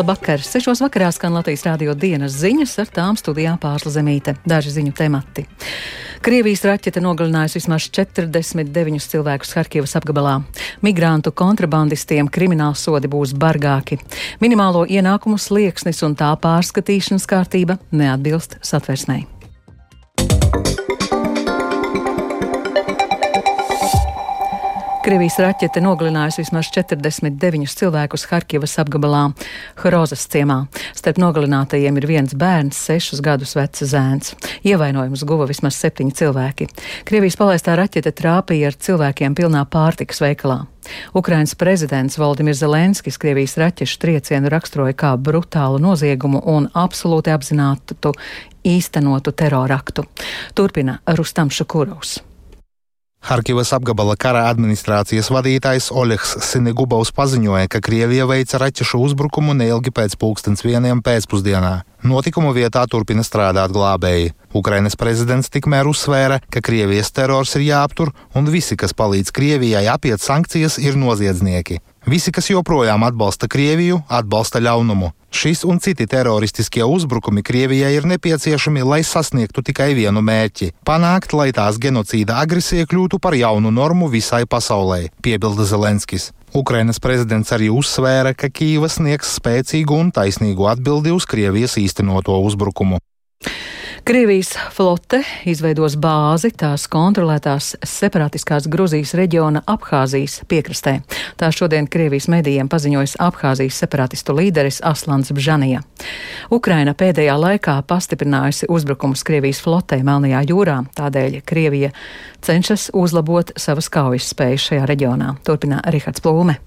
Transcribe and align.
Labvakar! 0.00 0.40
Sešos 0.40 0.80
vakarā 0.80 1.10
skan 1.12 1.34
Latvijas 1.36 1.66
rādio 1.66 1.92
dienas 1.92 2.32
ziņas, 2.40 2.70
ar 2.80 2.88
tām 2.88 3.16
studijā 3.20 3.50
pārsla 3.60 3.90
zemīte. 3.92 4.32
Daži 4.48 4.70
ziņu 4.72 4.94
temati. 4.96 5.42
Krievijas 6.24 6.62
raķete 6.64 7.02
nogalinājusi 7.04 7.58
vismaz 7.58 7.88
49 7.92 9.10
cilvēkus 9.12 9.52
Harkivas 9.58 9.92
apgabalā. 10.00 10.38
Migrantu 10.80 11.34
kontrabandistiem 11.36 12.30
krimināla 12.32 12.78
sodi 12.80 13.10
būs 13.12 13.34
bargāki. 13.36 13.98
Minimālo 14.40 14.86
ienākumu 14.88 15.36
slieksnis 15.36 16.00
un 16.08 16.16
tā 16.16 16.32
pārskatīšanas 16.46 17.28
kārtība 17.28 17.76
neatbilst 17.92 18.56
satversmei. 18.64 19.26
Krievijas 25.10 25.40
raķete 25.42 25.80
nogalinājusi 25.82 26.38
vismaz 26.44 26.68
49 26.70 27.72
cilvēkus 27.80 28.28
Harkivas 28.30 28.76
apgabalā 28.78 29.24
Horozas 29.80 30.22
ciemā. 30.30 30.60
Starp 30.94 31.18
nogalinātajiem 31.18 31.98
ir 31.98 32.06
viens 32.06 32.36
bērns, 32.38 32.78
sešus 32.78 33.18
gadus 33.26 33.56
vecs 33.58 33.82
zēns. 33.90 34.36
Ievainojumus 34.62 35.26
guva 35.26 35.48
vismaz 35.50 35.80
septiņi 35.82 36.14
cilvēki. 36.14 36.68
Krievijas 37.10 37.40
palaistā 37.42 37.74
raķete 37.82 38.14
trāpīja 38.22 38.70
ar 38.70 38.78
cilvēkiem 38.86 39.34
pilnā 39.34 39.64
pārtikas 39.66 40.22
veikalā. 40.22 40.60
Ukrainas 41.10 41.58
prezidents 41.58 42.14
Valdimirs 42.14 42.62
Zelenskis 42.62 43.18
Krievijas 43.18 43.58
raķešu 43.58 43.98
triecienu 44.06 44.54
raksturoja 44.54 44.94
kā 44.94 45.16
brutālu 45.18 45.82
noziegumu 45.82 46.46
un 46.54 46.70
absolūti 46.70 47.34
apzinātu 47.34 48.14
īstenotu 48.62 49.34
teroraktu. 49.34 50.06
Turpina 50.54 51.00
Rustam 51.18 51.50
Šakurovs. 51.50 52.20
Harkivas 53.20 53.68
apgabala 53.76 54.14
kara 54.16 54.46
administrācijas 54.48 55.28
vadītājs 55.28 55.90
Oļegs 55.92 56.38
Sinigubovs 56.46 57.12
paziņoja, 57.12 57.68
ka 57.68 57.82
Krievija 57.84 58.24
veica 58.26 58.58
raķešu 58.62 59.02
uzbrukumu 59.04 59.52
neilgi 59.58 59.92
pēc 59.92 60.16
pulkstens 60.16 60.64
vieniem 60.64 61.02
pēcpusdienā. 61.04 61.74
Notikumu 62.00 62.54
vietā 62.56 62.86
turpina 62.88 63.20
strādāt 63.26 63.76
glābēji. 63.76 64.32
Ukrainas 64.56 64.96
prezidents 64.96 65.52
tikmēr 65.52 65.90
uzsvēra, 65.92 66.40
ka 66.48 66.64
Krievijas 66.64 67.12
terors 67.12 67.52
ir 67.60 67.68
jāaptur 67.68 68.14
un 68.34 68.48
visi, 68.48 68.80
kas 68.80 68.96
palīdz 68.96 69.36
Krievijai 69.36 69.84
apiet 69.92 70.24
sankcijas, 70.24 70.80
ir 70.80 70.96
noziedznieki. 70.96 71.82
Visi, 72.06 72.32
kas 72.32 72.48
joprojām 72.48 73.02
atbalsta 73.04 73.48
Krieviju, 73.50 74.00
atbalsta 74.08 74.60
ļaunumu. 74.62 75.10
Šis 75.30 75.62
un 75.68 75.78
citi 75.84 76.06
teroristiskie 76.10 76.82
uzbrukumi 76.82 77.42
Krievijai 77.44 77.92
ir 77.94 78.06
nepieciešami, 78.08 78.82
lai 78.82 79.02
sasniegtu 79.04 79.62
tikai 79.62 79.92
vienu 79.94 80.22
mērķi- 80.24 80.72
panākt, 80.88 81.32
lai 81.36 81.52
tās 81.52 81.78
genocīda 81.78 82.40
agresija 82.40 82.86
kļūtu 82.86 83.20
par 83.20 83.34
jaunu 83.34 83.70
normu 83.70 84.08
visai 84.08 84.44
pasaulē, 84.44 85.10
piebilda 85.22 85.64
Zelenskis. 85.64 86.32
Ukrainas 86.54 86.98
prezidents 86.98 87.50
arī 87.50 87.68
uzsvēra, 87.70 88.34
ka 88.34 88.48
Kīva 88.48 88.88
sniegs 88.88 89.38
spēcīgu 89.38 90.00
un 90.00 90.10
taisnīgu 90.10 90.66
atbildi 90.72 91.12
uz 91.14 91.24
Krievijas 91.24 91.76
īstenoto 91.76 92.34
uzbrukumu. 92.42 92.98
Krievijas 94.10 94.56
flote 94.74 95.20
izveidos 95.46 95.94
bāzi 95.94 96.48
tās 96.58 96.88
kontrolētās 96.90 97.76
separatiskās 97.86 98.64
Gruzijas 98.66 99.12
reģiona 99.14 99.60
Abhāzijas 99.70 100.40
piekrastē. 100.50 100.96
Tā 101.38 101.52
šodien 101.54 101.86
Krievijas 101.86 102.26
medijiem 102.32 102.66
paziņojas 102.66 103.14
Abhāzijas 103.22 103.78
separatistu 103.84 104.34
līderis 104.34 104.80
Aslans 104.82 105.30
Bžanija. 105.30 105.84
Ukraina 106.50 106.96
pēdējā 106.98 107.36
laikā 107.38 107.76
pastiprinājusi 107.86 108.66
uzbrukumus 108.66 109.22
Krievijas 109.22 109.62
flotei 109.62 110.02
Melnajā 110.02 110.42
jūrā, 110.50 110.80
tādēļ 110.98 111.38
Krievija 111.46 111.92
cenšas 112.42 112.88
uzlabot 112.90 113.54
savas 113.54 113.92
kaujas 113.94 114.32
spējas 114.34 114.66
šajā 114.72 114.90
reģionā. 114.90 115.36
Turpina 115.46 115.84
Rihards 115.86 116.26
Plūme. 116.26 116.58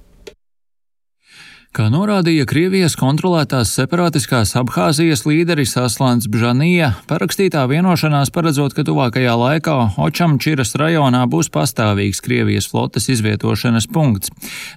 Kā 1.73 1.88
norādīja 1.89 2.45
Krievijas 2.45 2.94
kontrolētās 2.94 3.72
separātiskās 3.73 4.51
Abhāzijas 4.59 5.23
līderis 5.25 5.72
Aslans 5.81 6.28
Bžanija, 6.29 6.91
parakstītā 7.09 7.63
vienošanās 7.72 8.29
paredzot, 8.29 8.75
ka 8.78 8.84
tuvākajā 8.85 9.31
laikā 9.34 9.78
Očamčiras 10.06 10.75
rajonā 10.78 11.23
būs 11.31 11.50
pastāvīgs 11.50 12.22
Krievijas 12.22 12.67
flotes 12.69 13.09
izvietošanas 13.09 13.88
punkts. 13.89 14.29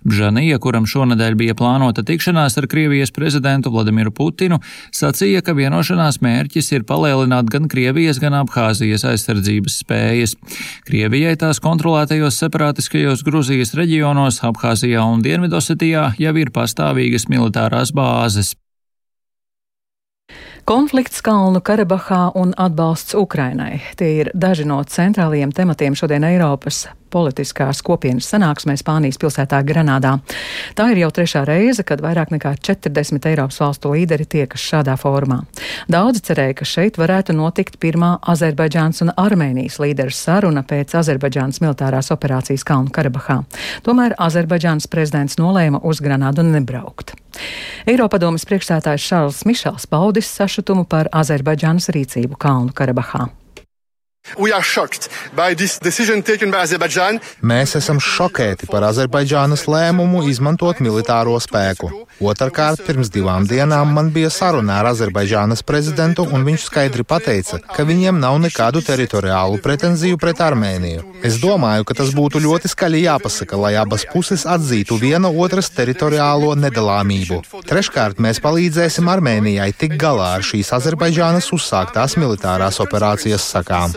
Bžanija, 0.08 0.56
kuram 0.56 0.86
šonadēļ 0.88 1.36
bija 1.36 1.56
plānota 1.58 2.00
tikšanās 2.00 2.56
ar 2.56 2.68
Krievijas 2.72 3.12
prezidentu 3.12 3.74
Vladimiru 3.74 4.14
Putinu, 4.16 4.62
sacīja, 4.88 5.44
ka 5.44 5.52
vienošanās 5.52 6.22
mērķis 6.24 6.72
ir 6.78 6.88
palielināt 6.88 7.52
gan 7.52 7.68
Krievijas, 7.68 8.22
gan 8.24 8.38
Abhāzijas 8.40 9.04
aizsardzības 9.12 9.82
spējas. 9.84 10.32
Krievijai 10.88 11.36
tās 11.44 11.60
kontrolētajos 11.60 12.40
separātiskajos 12.46 13.28
Gruzijas 13.28 13.76
reģionos 13.76 14.40
Abhāzijā 14.48 15.04
un 15.04 15.20
Dienvidosetijā 15.28 16.08
jau 16.24 16.36
ir 16.40 16.54
pastāvīgi 16.56 16.85
pastāvīgas 16.86 17.26
militārās 17.28 17.90
bāzes. 17.92 18.54
Konflikts 20.66 21.20
Kalnu 21.22 21.60
Karabahā 21.62 22.32
un 22.34 22.50
atbalsts 22.58 23.14
Ukrainai. 23.14 23.84
Tie 23.94 24.08
ir 24.24 24.30
daži 24.34 24.64
no 24.66 24.80
centrālajiem 24.82 25.52
tematiem 25.54 25.94
šodien 25.94 26.26
Eiropas 26.26 26.88
politiskās 27.16 27.84
kopienas 27.86 28.26
sanāksmē 28.32 28.74
Spānijas 28.80 29.18
pilsētā 29.22 29.60
Granādā. 29.62 30.16
Tā 30.74 30.88
ir 30.90 31.04
jau 31.04 31.10
trešā 31.14 31.44
reize, 31.46 31.84
kad 31.86 32.02
vairāk 32.02 32.32
nekā 32.34 32.56
40 32.68 33.28
Eiropas 33.30 33.60
valstu 33.62 33.92
līderi 33.94 34.26
tiekas 34.26 34.64
šādā 34.66 34.96
formā. 34.98 35.44
Daudzi 35.92 36.24
cerēja, 36.26 36.56
ka 36.58 36.66
šeit 36.66 36.98
varētu 36.98 37.36
notikt 37.38 37.78
pirmā 37.78 38.16
Azerbaidžāns 38.34 39.04
un 39.06 39.14
Armēnijas 39.14 39.78
līderu 39.82 40.10
saruna 40.10 40.64
pēc 40.66 40.96
Azerbaidžānas 40.98 41.62
militārās 41.62 42.10
operācijas 42.10 42.66
Kalnu 42.66 42.90
Karabahā. 42.90 43.44
Tomēr 43.86 44.18
Azerbaidžānas 44.18 44.90
prezidents 44.90 45.38
nolēma 45.38 45.84
uz 45.86 46.02
Granādu 46.02 46.42
nebraukt. 46.50 47.14
Eiropadomas 47.86 48.46
priekšsētājs 48.48 49.04
Šārls 49.04 49.42
Mišels 49.46 49.84
paudis 49.90 50.28
sašutumu 50.56 50.86
par 50.88 51.10
Azerbaidžānas 51.12 51.90
rīcību 51.92 52.38
Kalnu 52.40 52.72
Karabahā. 52.72 53.26
Mēs 57.46 57.76
esam 57.78 58.00
šokēti 58.02 58.66
par 58.70 58.88
Azerbaidžānas 58.88 59.66
lēmumu 59.70 60.24
izmantot 60.30 60.82
militāro 60.82 61.36
spēku. 61.42 61.92
Otrakārt, 62.16 62.80
pirms 62.86 63.10
divām 63.12 63.44
dienām 63.46 63.92
man 63.92 64.08
bija 64.10 64.30
saruna 64.32 64.80
ar 64.80 64.88
Azerbaidžānas 64.90 65.62
prezidentu, 65.66 66.24
un 66.24 66.46
viņš 66.48 66.64
skaidri 66.70 67.04
pateica, 67.04 67.60
ka 67.60 67.84
viņiem 67.86 68.18
nav 68.18 68.38
nekādu 68.40 68.80
teritoriālu 68.84 69.60
pretenziju 69.62 70.18
pret 70.18 70.40
Armēniju. 70.40 71.04
Es 71.26 71.36
domāju, 71.42 71.84
ka 71.84 71.96
tas 72.00 72.14
būtu 72.16 72.40
ļoti 72.42 72.70
skaļi 72.72 73.04
jāpasaka, 73.04 73.60
lai 73.60 73.74
abas 73.76 74.06
puses 74.10 74.46
atzītu 74.48 74.98
viena 75.00 75.28
otras 75.30 75.68
teritoriālo 75.76 76.54
nedalāmību. 76.58 77.42
Treškārt, 77.68 78.18
mēs 78.24 78.40
palīdzēsim 78.44 79.12
Armēnijai 79.12 79.70
tik 79.76 79.98
galā 80.00 80.32
ar 80.38 80.46
šīs 80.46 80.72
Azerbaidžānas 80.76 81.52
uzsāktās 81.52 82.16
militārās 82.16 82.80
operācijas 82.80 83.44
sakām. 83.54 83.92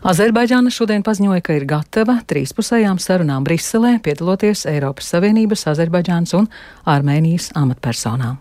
Azerbaidžāna 0.00 0.72
šodien 0.72 1.04
paziņoja, 1.04 1.42
ka 1.44 1.56
ir 1.58 1.66
gatava 1.68 2.18
trīspusējām 2.30 3.00
sarunām 3.02 3.44
Briselē, 3.46 3.98
piedaloties 4.04 4.64
Eiropas 4.70 5.10
Savienības, 5.12 5.66
Azerbaidžānas 5.74 6.36
un 6.38 6.48
Armēnijas 6.88 7.50
amatpersonām. 7.58 8.40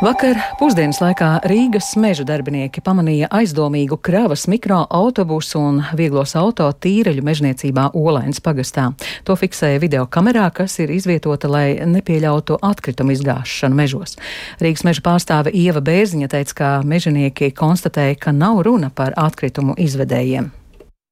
Vakar 0.00 0.38
pusdienas 0.56 0.96
laikā 1.02 1.26
Rīgas 1.44 1.90
meža 2.00 2.24
darbinieki 2.24 2.80
pamanīja 2.80 3.26
aizdomīgu 3.36 3.98
kravas 4.00 4.46
mikroautobusu 4.48 5.60
un 5.60 5.80
vieglos 5.98 6.32
auto 6.40 6.70
tīreļu 6.72 7.20
mežniecībā 7.26 7.90
Olainas 8.00 8.40
pagastā. 8.40 8.86
To 9.28 9.36
fiksēja 9.36 9.82
video 9.82 10.06
kamerā, 10.08 10.46
kas 10.56 10.78
ir 10.80 10.88
izvietota, 10.94 11.50
lai 11.52 11.84
nepieļautu 11.84 12.56
atkritumu 12.64 13.12
izgāšanu 13.12 13.76
mežos. 13.76 14.16
Rīgas 14.64 14.86
meža 14.88 15.04
pārstāve 15.04 15.52
Ieva 15.52 15.84
Bērziņa 15.84 16.30
teica, 16.32 16.56
ka 16.56 16.70
mežonieki 16.80 17.50
konstatēja, 17.52 18.16
ka 18.24 18.32
nav 18.32 18.62
runa 18.64 18.88
par 18.88 19.12
atkritumu 19.20 19.76
izvedējiem. 19.76 20.48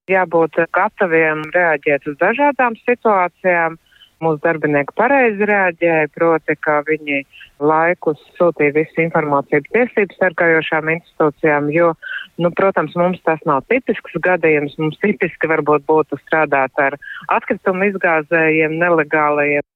Jābūt 0.08 0.62
gataviem 0.72 1.44
reaģēt 1.52 2.08
uz 2.08 2.16
dažādām 2.24 2.80
situācijām 2.88 3.76
mūsu 4.24 4.40
darbinieki 4.44 4.94
pareizi 4.98 5.48
reaģēja, 5.48 6.10
proti, 6.14 6.56
ka 6.64 6.80
viņi 6.88 7.22
laikus 7.60 8.20
sūtīja 8.38 8.74
visu 8.76 9.02
informāciju 9.04 9.64
tiesību 9.70 10.18
sargājošām 10.18 10.92
institūcijām, 10.96 11.70
jo, 11.74 11.92
nu, 12.42 12.52
protams, 12.58 12.96
mums 12.98 13.22
tas 13.26 13.42
nav 13.48 13.64
tipisks 13.72 14.20
gadījums. 14.24 14.76
Mums 14.78 15.00
tipiski 15.02 15.50
varbūt 15.50 15.86
būtu 15.88 16.20
strādāt 16.24 16.74
ar 16.82 16.98
atkritumu 17.38 17.90
izgāzējiem, 17.92 18.78
nelegālajiem. 18.82 19.66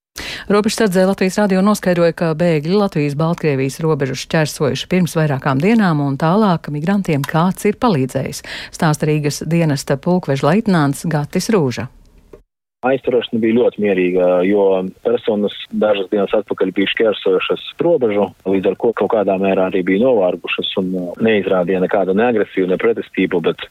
Robežsardzē 0.52 1.06
Latvijas 1.06 1.38
radio 1.38 1.62
noskaidroja, 1.64 2.12
ka 2.12 2.32
bēgļi 2.36 2.74
Latvijas-Baltkrievijas 2.76 3.78
robežu 3.84 4.16
šķērsojuši 4.18 4.88
pirms 4.90 5.14
vairākām 5.16 5.62
dienām 5.62 6.02
un 6.04 6.18
tālāk 6.20 6.68
migrantiem 6.74 7.24
kāds 7.24 7.70
ir 7.70 7.78
palīdzējis. 7.80 8.42
Stāsta 8.74 9.08
Rīgas 9.08 9.40
dienesta 9.48 9.96
pulkveža 9.96 10.50
leitnants 10.50 11.06
Gatis 11.08 11.48
Rūža. 11.54 11.88
Aizturēšana 12.82 13.38
bija 13.42 13.58
ļoti 13.60 13.82
mierīga, 13.84 14.28
jo 14.42 14.64
personas 15.06 15.54
dažas 15.70 16.08
dienas 16.10 16.32
atpakaļ 16.34 16.72
bija 16.74 16.90
šķērsojušas 16.90 17.68
robežu, 17.82 18.26
līdz 18.48 18.72
ar 18.72 18.78
ko 18.82 18.90
kaut 18.98 19.12
kādā 19.14 19.36
mērā 19.38 19.68
arī 19.70 19.84
bija 19.86 20.02
novārgušas 20.02 20.72
un 20.82 20.90
uh, 20.98 21.12
neizrādīja 21.22 21.82
nekādu 21.84 22.16
neagresīvu, 22.18 22.72
ne 22.72 22.80
pretestību, 22.82 23.42
bet 23.46 23.62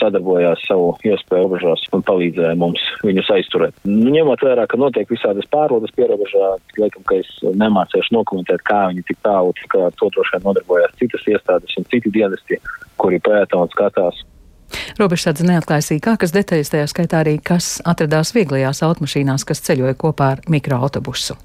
sadarbojās 0.00 0.62
savu 0.68 0.92
iespēju 1.06 1.44
robežās 1.48 1.82
un 1.96 2.04
palīdzēja 2.06 2.56
mums 2.60 2.82
viņus 3.04 3.30
aizturēt. 3.36 3.76
Nu, 3.88 4.12
ņemot 4.14 4.44
vērā, 4.46 4.66
ka 4.70 4.80
notiek 4.80 5.10
visādas 5.10 5.48
pārbaudas 5.52 5.92
pierobežā, 5.96 6.54
laikam, 6.80 7.04
ka 7.08 7.20
es 7.20 7.30
nemācīšu 7.42 8.14
dokumentēt, 8.16 8.64
kā 8.70 8.84
viņi 8.92 9.06
tik 9.10 9.20
tālu, 9.26 9.54
ka 9.72 9.90
to 9.98 10.10
droši 10.14 10.36
vien 10.36 10.46
nodarbojās 10.48 10.96
citas 11.00 11.26
iestādes 11.34 11.78
un 11.80 11.88
citi 11.92 12.12
dienesti, 12.14 12.60
kuri 13.00 13.20
pēta 13.24 13.60
un 13.60 13.72
skatās. 13.74 14.22
Robežsardze 15.00 15.46
neatklāja 15.48 15.86
sīkākas 15.86 16.34
detaļas, 16.34 16.72
tajā 16.74 16.90
skaitā 16.90 17.22
arī, 17.24 17.38
kas 17.42 17.78
atradās 17.88 18.34
vieglajās 18.36 18.82
automašīnās, 18.86 19.46
kas 19.48 19.64
ceļoja 19.66 19.96
kopā 20.00 20.34
ar 20.36 20.44
mikroautobusu. 20.50 21.38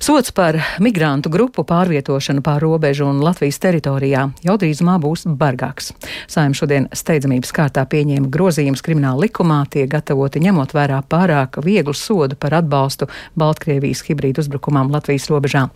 Sots 0.00 0.30
par 0.32 0.56
migrantu 0.80 1.28
grupu 1.28 1.60
pārvietošanu 1.68 2.40
pār 2.40 2.62
robežu 2.64 3.04
un 3.04 3.18
Latvijas 3.20 3.58
teritorijā 3.60 4.22
jau 4.40 4.54
drīzumā 4.56 4.94
būs 4.96 5.26
bargāks. 5.28 5.90
Saim 6.24 6.54
šodien 6.56 6.86
steidzamības 6.96 7.52
kārtā 7.52 7.84
pieņēma 7.84 8.30
grozījumus 8.32 8.80
krimināla 8.86 9.26
likumā, 9.26 9.58
tie 9.68 9.84
gatavoti 9.92 10.40
ņemot 10.40 10.72
vērā 10.72 11.02
pārāk 11.04 11.60
vieglu 11.66 11.92
sodu 11.92 12.38
par 12.40 12.56
atbalstu 12.62 13.10
Baltkrievijas 13.36 14.00
hibrīdu 14.08 14.40
uzbrukumam 14.40 14.88
Latvijas 14.88 15.28
robežā. 15.28 15.66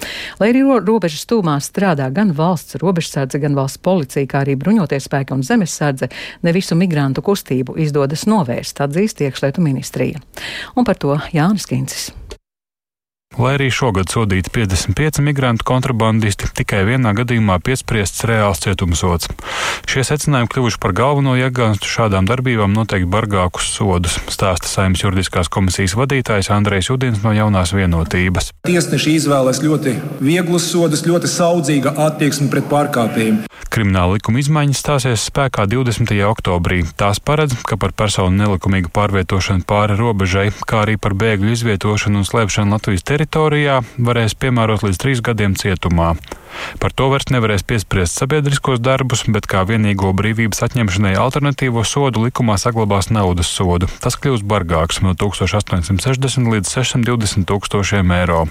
Lai 0.40 0.50
arī 0.54 0.64
ro 0.64 0.80
robežas 0.80 1.28
tūmā 1.28 1.58
strādā 1.60 2.08
gan 2.08 2.32
valsts 2.32 2.80
robežsardze, 2.80 3.44
gan 3.44 3.60
valsts 3.60 3.84
policija, 3.84 4.24
kā 4.24 4.46
arī 4.46 4.56
bruņoties 4.56 5.04
spēki 5.04 5.36
un 5.36 5.44
zemesardze, 5.44 6.08
ne 6.40 6.56
visu 6.56 6.80
migrantu 6.80 7.20
kustību 7.28 7.76
izdodas 7.76 8.24
novērst, 8.24 8.80
atzīst 8.88 9.20
iekšlietu 9.28 9.60
ministrija. 9.68 10.24
Un 10.80 10.88
par 10.88 10.96
to 10.96 11.20
Jānis 11.36 11.68
Kincis. 11.68 12.14
Lai 13.34 13.56
arī 13.56 13.66
šogad 13.74 14.12
sodīti 14.12 14.52
55 14.54 15.18
migrantu 15.26 15.66
kontrabandisti, 15.66 16.46
tikai 16.54 16.84
vienā 16.86 17.10
gadījumā 17.18 17.56
piespriests 17.66 18.22
reāls 18.30 18.62
cietumsots. 18.62 19.26
Šie 19.90 20.04
secinājumi 20.06 20.52
kļuvuši 20.52 20.78
par 20.78 20.94
galveno 20.94 21.34
iegānstu 21.40 21.90
šādām 21.90 22.28
darbībām 22.30 22.70
noteikti 22.76 23.10
bargākus 23.10 23.72
sodus, 23.74 24.20
stāsta 24.30 24.70
Saimnes 24.70 25.02
juridiskās 25.02 25.50
komisijas 25.50 25.96
vadītājs 25.98 26.52
Andrejs 26.54 26.92
Udins 26.94 27.24
no 27.26 27.34
jaunās 27.34 27.74
vienotības. 27.74 28.52
Tiesneši 28.68 29.16
izvēlas 29.18 29.58
ļoti 29.66 29.96
vieglus 30.22 30.70
sodus, 30.70 31.02
ļoti 31.08 31.30
saudzīga 31.34 31.96
attieksme 32.06 32.46
pret 32.54 32.70
pārkāpējiem. 32.70 33.42
Krimināla 33.74 34.14
likuma 34.14 34.38
izmaiņas 34.38 34.78
stāsies 34.84 35.26
spēkā 35.26 35.66
20. 35.66 36.14
oktobrī. 36.28 36.84
Tās 36.94 37.18
paredz, 37.18 37.56
ka 37.66 37.74
par 37.80 37.90
personu 37.96 38.36
nelikumīgu 38.38 38.92
pārvietošanu 38.94 39.66
pāri 39.66 39.98
robežai, 39.98 40.48
kā 40.70 40.84
arī 40.84 40.94
par 41.02 41.16
bēgļu 41.18 41.50
izvietošanu 41.56 42.22
un 42.22 42.28
slēpšanu 42.28 42.76
Latvijas 42.76 43.02
teritorijā, 43.02 43.23
teritorijā 43.24 43.80
varēs 43.98 44.34
piemērot 44.36 44.84
līdz 44.84 44.98
trīs 45.00 45.20
gadiem 45.24 45.54
cietumā. 45.56 46.14
Par 46.82 46.92
to 46.92 47.08
vairs 47.12 47.30
nevarēs 47.32 47.64
piespriest 47.66 48.18
sabiedriskos 48.20 48.80
darbus, 48.82 49.24
bet 49.28 49.48
kā 49.50 49.64
vienīgo 49.68 50.12
brīvības 50.16 50.64
atņemšanai 50.66 51.14
alternatīvo 51.20 51.84
sodu 51.86 52.24
likumā 52.26 52.56
saglabās 52.60 53.10
naudas 53.14 53.50
sodu. 53.50 53.88
Tas 54.02 54.16
kļūs 54.20 54.44
bargāks 54.46 55.00
no 55.04 55.14
1860 55.18 56.50
līdz 56.52 56.72
620 56.76 57.48
tūkstošiem 57.50 58.14
eiro. 58.18 58.44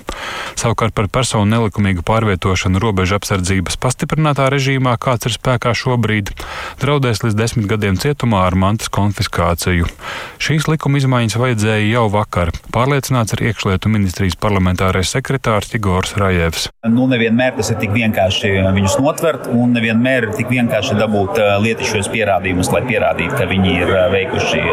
Savukārt 0.60 0.96
par 0.98 1.10
personu 1.14 1.50
nelikumīgu 1.50 2.06
pārvietošanu 2.08 2.82
robežu 2.84 3.18
apsardzības 3.20 3.80
pastiprinātā 3.82 4.50
režīmā, 4.54 4.96
kāds 5.02 5.30
ir 5.30 5.36
spēkā 5.38 5.74
šobrīd, 5.78 6.34
draudēs 6.84 7.24
līdz 7.26 7.40
desmit 7.40 7.70
gadiem 7.72 7.98
cietumā 8.00 8.46
ar 8.48 8.58
mantas 8.60 8.92
konfiskāciju. 8.94 9.90
Šīs 10.44 10.68
likuma 10.70 11.00
izmaiņas 11.02 11.40
vajadzēja 11.40 11.90
jau 11.94 12.06
vakar, 12.14 12.54
pārliecināts 12.76 13.36
ar 13.36 13.44
iekšlietu 13.50 13.92
ministrijas 13.94 14.38
parlamentārais 14.40 15.14
sekretārs 15.16 15.74
Igors 15.78 16.16
Rajevs. 16.20 16.70
Nu, 16.90 17.08
nevienmēr 17.12 17.56
tas 17.58 17.72
ir 17.74 17.80
tik 17.82 17.93
vienkārši 17.96 18.52
viņus 18.76 18.98
notvert, 19.02 19.48
un 19.54 19.76
nevienmēr 19.78 20.30
ir 20.30 20.36
tik 20.38 20.50
vienkārši 20.52 20.98
dabūt 21.00 21.40
lietišķos 21.64 22.10
pierādījumus, 22.14 22.72
lai 22.74 22.84
pierādītu, 22.88 23.38
ka 23.38 23.48
viņi 23.50 23.76
ir 23.84 23.94
veikuši 24.14 24.64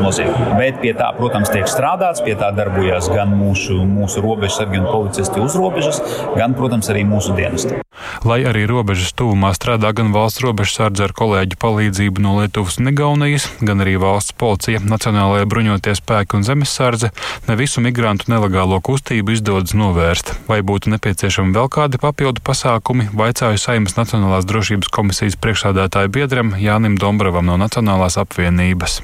noziegumu. 0.00 0.56
Bet 0.60 0.80
pie 0.84 0.94
tā, 0.98 1.10
protams, 1.18 1.52
tiek 1.52 1.68
strādāts, 1.70 2.24
pie 2.24 2.36
tā 2.40 2.52
darbojas 2.56 3.10
gan 3.12 3.32
mūsu, 3.36 3.80
mūsu 3.86 4.24
robežsargi 4.24 4.80
un 4.80 4.90
policisti 4.90 5.42
uz 5.42 5.58
robežas, 5.60 6.02
gan, 6.36 6.56
protams, 6.58 6.90
arī 6.92 7.06
mūsu 7.08 7.36
dienesti. 7.38 7.80
Lai 8.20 8.42
arī 8.44 8.66
robežas 8.68 9.14
tuvumā 9.16 9.54
strādā 9.56 9.94
gan 9.96 10.10
valsts 10.12 10.42
robežsardze 10.44 11.06
ar 11.06 11.14
kolēģu 11.16 11.56
palīdzību 11.62 12.20
no 12.20 12.34
Lietuvas 12.36 12.76
un 12.80 12.90
Igaunijas, 12.92 13.46
gan 13.64 13.80
arī 13.80 13.94
valsts 14.00 14.36
policija, 14.36 14.82
Nacionālajie 14.84 15.48
bruņotie 15.48 15.94
spēki 15.96 16.36
un 16.36 16.44
zemesardze, 16.44 17.12
ne 17.48 17.56
visu 17.56 17.80
migrantu 17.80 18.28
nelegālo 18.32 18.76
kustību 18.84 19.32
izdodas 19.36 19.72
novērst. 19.72 20.34
Vai 20.50 20.60
būtu 20.60 20.92
nepieciešami 20.92 21.56
vēl 21.56 21.72
kādi 21.72 22.00
papildu 22.02 22.44
pasākumi, 22.44 23.08
vaicāju 23.16 23.60
Saimas 23.60 23.96
Nacionālās 23.96 24.48
drošības 24.48 24.92
komisijas 24.92 25.40
priekšsādātāju 25.40 26.12
biedram 26.12 26.54
Jānim 26.60 27.00
Dombravam 27.00 27.48
no 27.48 27.56
Nacionālās 27.60 28.20
apvienības. 28.20 29.00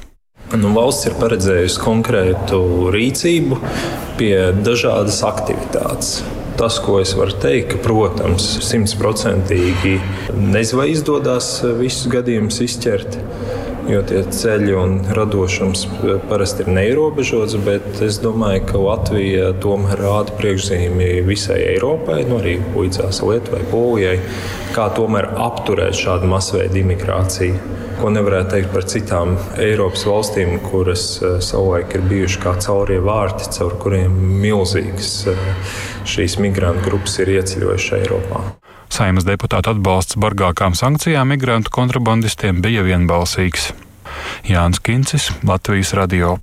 Nu, 0.53 0.71
valsts 0.77 1.09
ir 1.09 1.17
paredzējusi 1.17 1.81
konkrētu 1.83 2.59
rīcību 2.93 3.63
pie 4.19 4.35
dažādas 4.61 5.23
aktivitātes. 5.27 6.19
Tas, 6.57 6.79
ko 6.81 6.95
es 6.97 7.11
varu 7.13 7.35
teikt, 7.37 7.75
ka, 7.75 7.79
protams, 7.85 8.45
simtprocentīgi 8.65 9.97
nezinu, 10.33 10.79
vai 10.79 10.87
izdodas 10.89 11.51
visus 11.77 12.09
gadījumus 12.09 12.57
izķert. 12.65 13.19
Jo 13.87 14.01
tie 14.03 14.19
ceļi 14.35 14.73
un 14.75 14.97
radošums 15.15 15.85
parasti 16.27 16.65
ir 16.65 16.73
neierobežots, 16.75 17.55
bet 17.63 18.01
es 18.03 18.19
domāju, 18.19 18.65
ka 18.67 18.81
Latvija 18.83 19.53
tomēr 19.63 20.01
rāda 20.03 20.35
priekšzīmī 20.41 21.09
visai 21.27 21.61
Eiropai, 21.69 22.19
nu 22.27 22.41
arī 22.41 22.57
līdzās 22.75 23.23
Lietuvai, 23.23 23.63
Polijai, 23.71 24.17
kā 24.75 24.89
tomēr 24.97 25.31
apturēt 25.47 25.95
šādu 26.03 26.27
masveidu 26.35 26.83
imigrāciju 26.83 27.77
ko 27.97 28.11
nevarētu 28.13 28.51
teikt 28.53 28.73
par 28.73 28.85
citām 28.91 29.33
Eiropas 29.61 30.03
valstīm, 30.05 30.57
kuras 30.67 31.05
eh, 31.21 31.39
savulaik 31.43 31.95
ir 31.97 32.05
bijušas 32.09 32.41
kā 32.43 32.53
caurie 32.61 32.99
vārti, 33.03 33.49
caur 33.57 33.73
kuriem 33.81 34.13
milzīgas 34.43 35.11
eh, 35.31 35.43
šīs 36.07 36.37
migrantu 36.43 36.85
grupas 36.91 37.17
ir 37.23 37.33
ieceļojušas 37.39 37.99
Eiropā. 38.03 38.43
Saimas 38.89 39.27
deputāta 39.27 39.73
atbalsts 39.75 40.17
bargākām 40.19 40.75
sankcijām 40.77 41.33
migrantu 41.33 41.73
kontrabandistiem 41.75 42.61
bija 42.63 42.85
vienbalsīgs. 42.87 43.71
Jānis 44.47 44.79
Kincis, 44.83 45.31
Latvijas 45.43 45.93
Radio. 45.97 46.37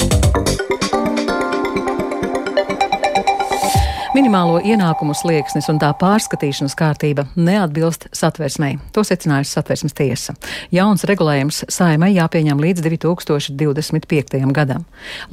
Minimālo 4.14 4.60
ienākumu 4.62 5.10
slieksnis 5.18 5.66
un 5.72 5.80
tā 5.82 5.88
pārskatīšanas 5.98 6.76
kārtība 6.78 7.24
neatbilst 7.34 8.04
satversmei. 8.14 8.76
To 8.94 9.02
secinājusi 9.02 9.56
satversmes 9.56 9.96
tiesa. 9.98 10.36
Jauns 10.70 11.02
regulējums 11.10 11.64
saimai 11.74 12.12
jāpieņem 12.14 12.62
līdz 12.62 12.84
2025. 12.86 14.38
gadam. 14.54 14.84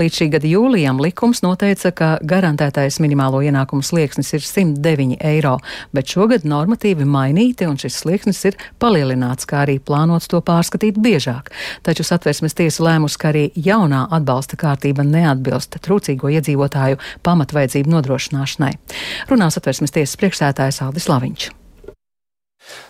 Līdz 0.01 0.17
šī 0.17 0.27
gada 0.33 0.49
jūlijam 0.49 0.97
likums 0.97 1.43
noteica, 1.45 1.91
ka 1.93 2.07
garantētais 2.25 2.97
minimālo 3.05 3.43
ienākumu 3.45 3.85
slieksnis 3.85 4.33
ir 4.33 4.41
109 4.47 5.19
eiro, 5.29 5.59
bet 5.93 6.09
šogad 6.09 6.49
normatīvi 6.49 7.05
mainīti 7.05 7.69
un 7.69 7.77
šis 7.77 8.01
slieksnis 8.01 8.41
ir 8.49 8.57
palielināts, 8.81 9.45
kā 9.45 9.61
arī 9.67 9.77
plānots 9.77 10.25
to 10.33 10.41
pārskatīt 10.41 10.97
biežāk. 10.97 11.53
Taču 11.85 12.01
satversmes 12.09 12.57
tiesa 12.57 12.89
lēmus, 12.89 13.21
ka 13.21 13.29
arī 13.29 13.51
jaunā 13.53 14.07
atbalsta 14.09 14.57
kārtība 14.57 15.05
neatbilst 15.05 15.77
trūcīgo 15.85 16.33
iedzīvotāju 16.33 16.97
pamatvajadzību 17.29 17.97
nodrošināšanai 17.99 18.70
saimai. 18.71 19.27
Runās 19.29 19.57
atversmes 19.57 19.91
tiesas 19.91 20.17
priekšsētājs 20.19 20.81
Aldis 20.81 21.09
Laviņš. 21.09 21.51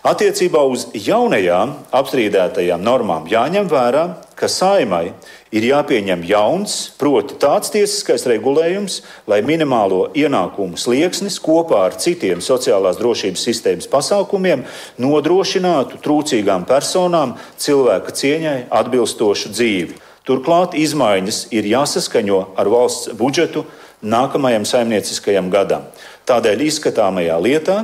Attiecībā 0.04 0.60
uz 0.68 0.90
jaunajām 0.94 1.72
apstrīdētajām 1.90 2.82
normām 2.84 3.24
jāņem 3.26 3.66
vērā, 3.70 4.02
ka 4.36 4.46
saimai 4.46 5.14
ir 5.50 5.64
jāpieņem 5.64 6.22
jauns, 6.28 6.92
proti, 6.98 7.34
tāds 7.40 7.72
tiesiskais 7.72 8.26
regulējums, 8.28 9.00
lai 9.26 9.40
minimālo 9.42 10.10
ienākumu 10.14 10.78
slieksnis 10.78 11.40
kopā 11.42 11.86
ar 11.88 11.96
citiem 11.98 12.42
sociālās 12.44 13.00
drošības 13.00 13.42
sistēmas 13.42 13.90
pasākumiem 13.90 14.66
nodrošinātu 15.02 15.98
trūcīgām 16.04 16.66
personām 16.68 17.36
cilvēka 17.56 18.12
cieņai 18.12 18.58
atbilstošu 18.70 19.54
dzīvi. 19.56 19.98
Turklāt 20.28 20.76
izmaiņas 20.78 21.48
ir 21.50 21.66
jāsaskaņo 21.66 22.42
ar 22.54 22.68
valsts 22.70 23.16
budžetu 23.18 23.64
nākamajam 24.02 24.66
saimnieciskajam 24.68 25.50
gadam. 25.52 25.86
Tādēļ 26.28 26.66
izskatāmajā 26.68 27.38
lietā 27.42 27.78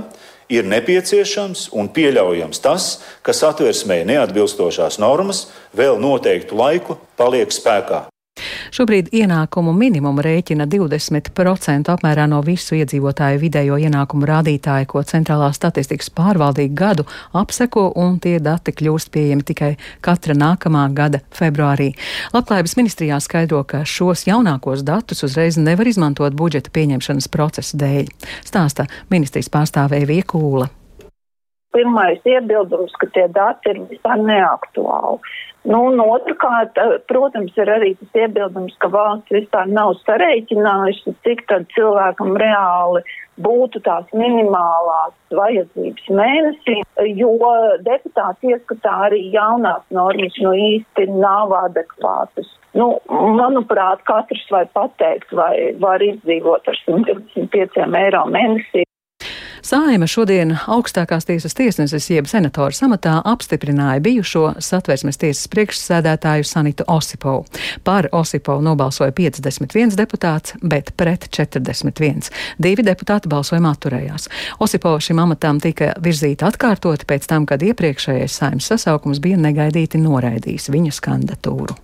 ir 0.52 0.68
nepieciešams 0.68 1.68
un 1.76 1.90
pieļaujams 1.92 2.62
tas, 2.64 2.90
ka 3.22 3.34
satversmē 3.36 4.02
neatbilstošās 4.08 5.00
normas 5.02 5.46
vēl 5.76 6.00
noteiktu 6.02 6.58
laiku 6.58 6.98
paliek 7.18 7.52
spēkā. 7.54 8.06
Šobrīd 8.74 9.10
ienākumu 9.14 9.72
minimumu 9.76 10.22
rēķina 10.24 10.66
20% 10.70 11.92
apmērā 11.92 12.26
no 12.30 12.40
visu 12.46 12.76
iedzīvotāju 12.78 13.40
vidējo 13.42 13.78
ienākumu 13.88 14.28
rādītāju, 14.28 14.88
ko 14.92 15.02
centrālā 15.06 15.50
statistikas 15.56 16.10
pārvaldība 16.14 16.74
gadu 16.78 17.06
apseko, 17.36 17.88
un 17.96 18.18
tie 18.22 18.38
dati 18.42 18.74
kļūst 18.76 19.12
pieejami 19.14 19.46
tikai 19.50 19.72
katra 20.04 20.36
nākamā 20.38 20.86
gada 20.94 21.22
februārī. 21.34 21.92
Labklājības 22.36 22.76
ministrijā 22.80 23.20
skaidro, 23.24 23.62
ka 23.68 23.84
šos 23.88 24.26
jaunākos 24.28 24.84
datus 24.86 25.24
uzreiz 25.26 25.60
nevar 25.60 25.88
izmantot 25.90 26.36
budžeta 26.38 26.72
pieņemšanas 26.74 27.30
procesa 27.32 27.78
dēļ. 27.80 28.10
Stāsta 28.48 28.88
ministrijas 29.12 29.52
pārstāvēja 29.52 30.08
Viekūla. 30.08 30.68
pirmais 31.78 32.24
iebildums, 32.26 32.94
ka 33.00 33.06
tie 33.14 33.28
dati 33.34 33.72
ir 33.72 33.84
vispār 33.90 34.18
neaktuāli. 34.24 35.20
Nu, 35.68 35.82
un 35.90 36.00
otrkārt, 36.00 36.78
protams, 37.10 37.52
ir 37.60 37.68
arī 37.68 37.90
tas 37.98 38.22
iebildums, 38.22 38.76
ka 38.80 38.88
valsts 38.92 39.34
vispār 39.34 39.68
nav 39.68 39.98
sareiķinājusi, 40.00 41.12
cik 41.26 41.42
tad 41.50 41.66
cilvēkam 41.74 42.38
reāli 42.40 43.02
būtu 43.44 43.82
tās 43.84 44.08
minimālās 44.16 45.12
vajadzības 45.36 46.08
mēnesī, 46.20 46.78
jo 47.20 47.34
deputāti 47.84 48.54
ieskatā 48.54 48.94
arī 49.10 49.20
jaunās 49.34 49.84
normas 49.94 50.40
nu 50.40 50.54
īsti 50.56 51.06
nav 51.12 51.52
adekvātas. 51.60 52.48
Nu, 52.78 52.90
manuprāt, 53.36 54.00
katrs 54.08 54.48
var 54.54 54.68
pateikt, 54.72 55.32
vai 55.36 55.74
var 55.84 56.00
izdzīvot 56.04 56.68
ar 56.68 56.80
125 56.86 57.84
eiro 58.02 58.24
mēnesī. 58.32 58.88
Sāima 59.68 60.06
šodien 60.08 60.54
augstākās 60.70 61.26
tiesas 61.28 61.52
tiesneses 61.52 62.06
jeb 62.08 62.24
senatoru 62.30 62.72
samatā 62.72 63.18
apstiprināja 63.28 64.00
bijušo 64.00 64.44
satversmes 64.64 65.18
tiesas 65.20 65.50
priekšsēdētāju 65.52 66.46
Sanitu 66.48 66.86
Osipovu. 66.88 67.42
Par 67.84 68.08
Osipovu 68.16 68.64
nobalsoja 68.64 69.12
51 69.12 69.92
deputāts, 69.98 70.54
bet 70.62 70.94
pret 70.96 71.26
41. 71.36 72.30
Divi 72.56 72.86
deputāti 72.86 73.28
balsojumā 73.28 73.74
atturējās. 73.76 74.30
Osipova 74.64 75.02
šim 75.04 75.20
amatam 75.26 75.60
tika 75.60 75.90
virzīta 76.00 76.48
atkārtot 76.48 77.04
pēc 77.10 77.28
tam, 77.28 77.44
kad 77.44 77.60
iepriekšējais 77.68 78.38
saimnes 78.40 78.70
sasaukums 78.72 79.20
bija 79.20 79.36
negaidīti 79.42 80.00
noraidījis 80.00 80.70
viņas 80.72 81.02
kandidatūru. 81.04 81.76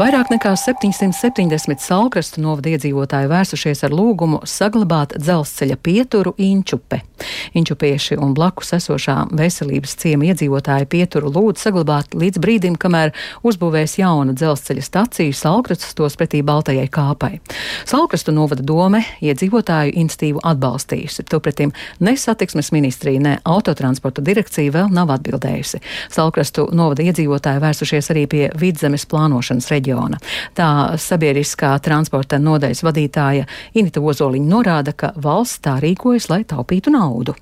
Vairāk 0.00 0.30
nekā 0.32 0.54
770 0.56 1.82
salkrastu 1.84 2.40
novada 2.40 2.70
iedzīvotāji 2.72 3.28
vērsušies 3.28 3.82
ar 3.84 3.92
lūgumu 3.92 4.38
saglabāt 4.48 5.12
dzelzceļa 5.20 5.74
pieturu 5.76 6.30
Inčupe. 6.40 7.02
Inčupieši 7.60 8.16
un 8.16 8.32
blakus 8.32 8.72
esošā 8.78 9.26
veselības 9.36 9.92
ciema 10.00 10.30
iedzīvotāji 10.30 10.88
pieturu 10.88 11.28
lūdz 11.34 11.66
saglabāt 11.66 12.16
līdz 12.16 12.40
brīdim, 12.40 12.78
kamēr 12.80 13.12
uzbūvēs 13.44 13.98
jaunu 14.00 14.32
dzelzceļa 14.40 14.86
staciju 14.86 15.34
salkrastus 15.36 15.92
tos 15.98 16.16
pretī 16.16 16.40
Baltajai 16.48 16.88
kāpai. 16.88 17.34
Salkrastu 17.84 18.32
novada 18.32 18.64
dome 18.64 19.02
iedzīvotāju 19.20 19.92
institīvu 20.00 20.40
atbalstījusi. 20.48 21.26
Topretim 21.28 21.74
ne 22.00 22.16
satiksmes 22.16 22.72
ministrija, 22.72 23.20
ne 23.20 23.36
autotransporta 23.44 24.24
direkcija 24.24 24.72
vēl 24.78 24.88
nav 24.96 25.12
atbildējusi. 25.18 25.84
Salkrastu 26.16 26.70
novada 26.72 27.04
iedzīvotāji 27.04 27.64
vērsušies 27.68 28.12
arī 28.16 28.24
pie 28.32 28.44
vidzemes 28.64 29.04
plānošanas 29.12 29.68
reģiona 29.68 29.89
reģiona. 29.90 30.20
Tā 30.54 30.96
sabiedriskā 30.98 31.74
transporta 31.82 32.38
nodaļas 32.38 32.84
vadītāja 32.84 33.46
Inita 33.74 34.00
Ozoliņa 34.00 34.48
norāda, 34.48 34.92
ka 34.92 35.12
valsts 35.16 35.62
tā 35.64 35.78
rīkojas, 35.80 36.30
lai 36.30 36.44
taupītu 36.44 36.90
naudu. 36.90 37.34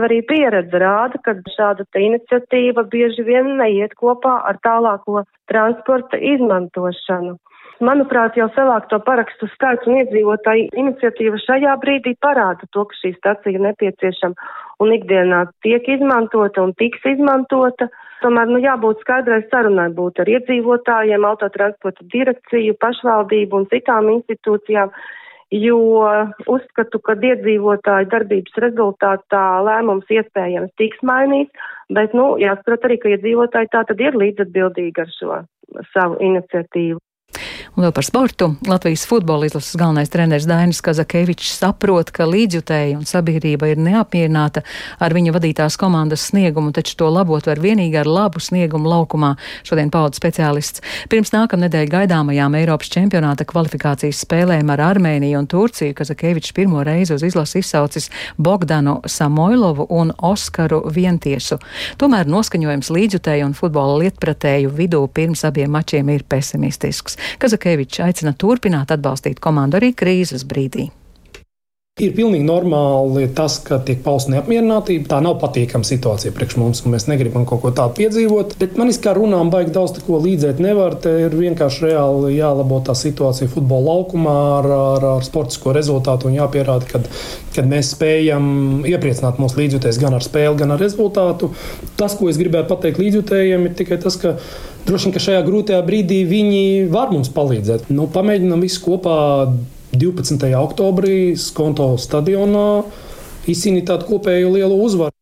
Arī 0.00 0.22
pieredze 0.24 0.78
rāda, 0.80 1.18
ka 1.20 1.34
šāda 1.52 1.84
iniciatīva 2.00 2.86
bieži 2.88 3.22
vien 3.22 3.58
neiet 3.58 3.92
kopā 4.00 4.40
ar 4.48 4.56
tālāko 4.64 5.24
transporta 5.50 6.16
izmantošanu. 6.16 7.36
Manuprāt, 7.80 8.36
jau 8.36 8.48
savākto 8.52 8.98
parakstu 9.04 9.46
skaits 9.54 9.86
un 9.88 10.00
iedzīvotāju 10.02 10.68
iniciatīva 10.76 11.38
šajā 11.40 11.76
brīdī 11.80 12.12
parāda 12.20 12.68
to, 12.72 12.84
ka 12.84 12.96
šī 12.96 13.14
stacija 13.16 13.60
nepieciešama 13.60 14.48
un 14.84 14.92
ikdienā 14.96 15.46
tiek 15.64 15.88
izmantota 15.88 16.64
un 16.64 16.74
tiks 16.76 17.04
izmantota. 17.08 17.88
Tomēr 18.20 18.50
nu, 18.52 18.60
jābūt 18.60 19.00
skaidrai 19.04 19.40
sarunai 19.48 19.88
būt 19.96 20.20
ar 20.20 20.28
iedzīvotājiem, 20.28 21.24
autotransporta 21.24 22.04
direkciju, 22.12 22.76
pašvaldību 22.82 23.60
un 23.62 23.66
citām 23.72 24.10
institūcijām, 24.12 24.92
jo 25.56 25.80
uzskatu, 26.54 27.00
ka 27.02 27.16
iedzīvotāju 27.16 28.10
darbības 28.12 28.60
rezultātā 28.66 29.44
lēmums 29.66 30.12
iespējams 30.12 30.74
tiks 30.78 31.00
mainīts, 31.02 31.68
bet, 31.88 32.14
nu, 32.14 32.34
jāsaprot 32.42 32.84
arī, 32.88 33.00
ka 33.02 33.14
iedzīvotāji 33.16 33.72
tā 33.72 33.84
tad 33.88 34.04
ir 34.04 34.18
līdzatbildīgi 34.20 35.06
ar 35.06 35.14
šo 35.16 35.40
savu 35.94 36.20
iniciatīvu. 36.20 37.00
Un 37.76 37.84
vēl 37.84 37.92
par 37.94 38.06
sportu. 38.06 38.50
Latvijas 38.68 39.04
futbola 39.08 39.46
izlases 39.48 39.76
galvenais 39.78 40.10
treneris 40.12 40.46
Dainis 40.48 40.80
Kazakevičs 40.84 41.52
saprot, 41.60 42.10
ka 42.14 42.26
līdzjutēji 42.28 42.96
un 42.98 43.06
sabiedrība 43.08 43.70
ir 43.70 43.80
neapmierināta 43.80 44.62
ar 45.00 45.14
viņa 45.16 45.34
vadītās 45.34 45.76
komandas 45.80 46.26
sniegumu, 46.30 46.72
taču 46.76 46.96
to 47.00 47.08
labot 47.10 47.46
var 47.48 47.60
vienīgi 47.62 47.98
ar 48.00 48.08
labu 48.08 48.42
sniegumu 48.42 48.90
laukumā, 48.90 49.34
šodien 49.66 49.90
pauda 49.92 50.18
speciālists. 50.18 50.82
Pirms 51.12 51.32
nākamnedēļ 51.34 51.90
gaidāmajām 51.94 52.56
Eiropas 52.60 52.90
čempionāta 52.92 53.46
kvalifikācijas 53.48 54.22
spēlēm 54.24 54.72
ar 54.74 54.84
Armēniju 54.90 55.40
un 55.40 55.48
Turciju 55.50 55.96
Kazakevičs 55.98 56.54
pirmo 56.56 56.84
reizi 56.86 57.14
uz 57.16 57.24
izlasi 57.26 57.60
izsaucis 57.64 58.10
Bogdanu 58.38 59.00
Samoilovu 59.06 59.86
un 59.90 60.12
Oskaru 60.16 60.82
Vientiesu. 60.94 61.60
Tomēr 62.00 62.28
noskaņojums 62.30 62.92
līdzjutēju 62.94 63.50
un 63.50 63.56
futbola 63.58 63.98
lietpratēju 64.04 64.72
vidū 64.76 65.04
pirms 65.14 65.44
abiem 65.48 65.72
mačiem 65.74 66.08
ir 66.14 66.24
pesimistisks. 66.28 67.18
Kazakevičs 67.38 67.49
Kazakevičs 67.50 68.04
aicina 68.04 68.30
turpināt 68.38 68.92
atbalstīt 68.94 69.40
komandu 69.42 69.80
arī 69.80 69.90
krīzes 69.98 70.44
brīdī. 70.46 70.90
Ir 72.00 72.12
pilnīgi 72.16 72.46
normāli 72.46 73.26
tas, 73.36 73.58
ka 73.66 73.80
tiek 73.84 73.98
pausta 74.04 74.30
neapmierinātība. 74.32 75.08
Tā 75.10 75.18
nav 75.20 75.34
patīkama 75.42 75.84
situācija 75.84 76.30
priekš 76.32 76.54
mums, 76.56 76.80
un 76.86 76.94
mēs 76.94 77.08
negribam 77.10 77.42
kaut 77.48 77.60
ko 77.64 77.72
tādu 77.76 77.98
piedzīvot. 77.98 78.54
Bet 78.62 78.78
man 78.78 78.92
kā 79.02 79.12
runām 79.18 79.50
baigi 79.52 79.74
daudz 79.74 79.98
ko 80.06 80.22
līdzēt 80.22 80.62
nevar. 80.62 80.94
Te 81.02 81.12
ir 81.26 81.34
vienkārši 81.36 81.88
reāli 81.88 82.38
jālabo 82.38 82.78
tā 82.86 82.94
situācija 82.96 83.50
futbola 83.50 83.90
laukumā 83.90 84.38
ar, 84.60 84.70
ar, 84.78 85.08
ar 85.16 85.26
sportisko 85.26 85.74
rezultātu 85.76 86.30
un 86.30 86.38
jāpierāda, 86.38 86.88
ka, 86.88 87.02
kad 87.58 87.68
mēs 87.68 87.92
spējam 87.96 88.86
iepriecināt 88.88 89.42
mūsu 89.42 89.60
līdzjutējus 89.60 90.00
gan 90.00 90.16
ar 90.16 90.24
spēli, 90.24 90.56
gan 90.62 90.78
ar 90.78 90.80
rezultātu. 90.80 91.50
Tas, 92.00 92.14
ko 92.16 92.30
es 92.30 92.40
gribētu 92.40 92.70
pateikt 92.70 93.02
līdzjutējiem, 93.02 93.66
ir 93.66 93.76
tikai 93.82 94.00
tas, 94.00 94.16
ka 94.22 94.38
Droši 94.86 95.08
vien, 95.08 95.14
ka 95.14 95.22
šajā 95.22 95.42
grūtajā 95.46 95.80
brīdī 95.86 96.22
viņi 96.28 96.64
var 96.92 97.12
mums 97.12 97.30
palīdzēt. 97.34 97.90
Nu, 97.92 98.08
pamēģinām 98.10 98.64
visu 98.64 98.82
kopā 98.86 99.18
12. 99.92 100.50
oktobrī 100.56 101.36
Skonto 101.38 101.92
stadionā 102.00 102.82
izcīnīt 103.50 103.88
tādu 103.90 104.08
kopēju 104.10 104.54
lielu 104.56 104.76
uzvaru. 104.84 105.14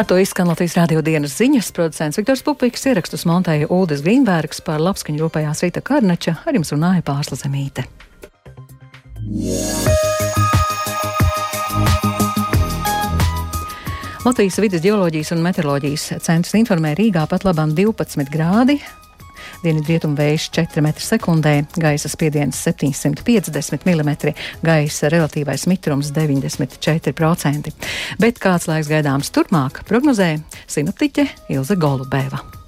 Ar 0.00 0.06
to 0.08 0.16
izskan 0.16 0.48
Latvijas 0.48 0.78
radio 0.78 1.02
dienas 1.04 1.34
ziņas. 1.36 1.74
Producents 1.76 2.16
Viktors 2.16 2.40
Pupiks 2.46 2.86
ierakstus 2.88 3.26
montēja 3.28 3.68
Uldes 3.68 4.00
Grīnbergs 4.06 4.64
par 4.64 4.80
labskaņu 4.80 5.26
rūpējās 5.26 5.60
Rīta 5.66 5.84
Karneča, 5.84 6.38
ar 6.48 6.56
jums 6.56 6.72
runāja 6.72 7.04
Pārsla 7.04 7.36
Zemīte. 7.42 7.84
Yeah. 9.30 9.99
Latvijas 14.30 14.60
vidas 14.62 14.82
geoloģijas 14.84 15.32
un 15.34 15.40
meteoroloģijas 15.42 16.02
centrs 16.22 16.52
informē 16.54 16.92
Rīgā 16.94 17.24
pat 17.26 17.42
labam 17.42 17.72
12 17.74 18.30
grādi. 18.30 18.76
Dienvidrietumu 19.64 20.14
vējš 20.14 20.46
4 20.54 20.84
m2, 20.86 21.56
gaisa 21.82 22.10
spiediens 22.12 22.60
750 22.62 23.88
mm, 23.90 24.12
gaisa 24.62 25.10
relatīvais 25.10 25.66
mitrums 25.72 26.12
94%. 26.14 27.74
Bet 28.22 28.38
kāds 28.38 28.70
laiks 28.70 28.92
gaidāms 28.94 29.34
turpmāk, 29.34 29.82
prognozē 29.90 30.36
sinoptiķe 30.70 31.26
Ilze 31.50 31.74
Golubēva. 31.74 32.59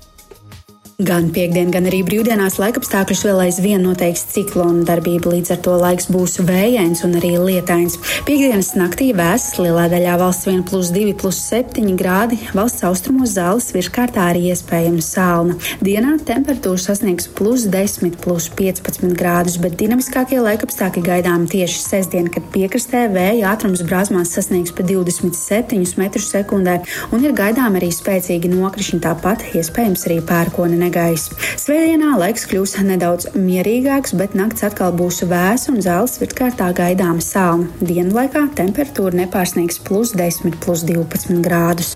Gan 1.00 1.30
piekdien, 1.32 1.70
gan 1.72 1.86
arī 1.88 2.02
brīvdienās 2.04 2.58
laikapstākļus 2.60 3.22
vēl 3.24 3.38
aizvien 3.46 3.80
noteiks 3.80 4.26
ciklona 4.34 4.84
darbība, 4.84 5.30
līdz 5.32 5.54
ar 5.54 5.60
to 5.64 5.76
laiks 5.80 6.10
būs 6.12 6.36
vējains 6.44 7.00
un 7.06 7.16
arī 7.16 7.30
lietains. 7.40 7.96
Piektdienas 8.28 8.74
naktī 8.76 9.08
vēsas 9.16 9.56
lielā 9.56 9.86
daļā 9.88 10.18
valsts 10.20 10.50
1 10.50 10.66
plus 10.68 10.90
2 10.92 11.14
plus 11.18 11.38
7 11.48 11.96
grādi, 11.96 12.36
valsts 12.52 12.84
austrumos 12.84 13.32
zāles 13.38 13.70
virskārtā 13.72 14.26
arī 14.34 14.50
iespējama 14.52 15.00
sālna. 15.06 15.56
Dienā 15.80 16.18
temperatūra 16.28 16.82
sasniegs 16.84 17.30
plus 17.40 17.64
10, 17.72 18.20
plus 18.20 18.50
15 18.60 19.16
grādus, 19.16 19.56
bet 19.64 19.78
dinamiskākie 19.80 20.42
laikapstākļi 20.44 21.04
gaidām 21.08 21.48
tieši 21.50 21.80
sestdien, 21.86 22.28
kad 22.28 22.44
piekrastē 22.52 23.06
vēja 23.16 23.54
ātrums 23.54 23.80
brāzmās 23.88 24.36
sasniegs 24.36 24.76
pa 24.76 24.84
27 24.84 25.80
m2 25.88 26.78
un 27.16 27.24
ir 27.24 27.32
gaidām 27.32 27.80
arī 27.80 27.88
spēcīgi 27.94 28.52
nokrišņi, 28.52 29.02
tāpat 29.08 29.48
iespējams 29.56 30.06
arī 30.10 30.20
negatīvi 30.22 30.81
negaiss. 30.82 31.32
Svētdienā 31.62 32.16
laiks 32.20 32.46
kļūs 32.50 32.76
nedaudz 32.84 33.32
mierīgāks, 33.38 34.16
bet 34.18 34.36
nakts 34.38 34.66
atkal 34.68 34.92
būs 34.98 35.22
vēsa 35.30 35.72
un 35.72 35.80
zāles 35.84 36.18
virskārtā 36.22 36.72
gaidāma 36.76 37.24
sāla. 37.24 37.68
Dienlaikā 37.80 38.48
temperatūra 38.58 39.24
nepārsniegs 39.24 39.80
plus 39.86 40.16
10, 40.18 40.58
plus 40.62 40.86
12 40.88 41.42
grādus. 41.44 41.94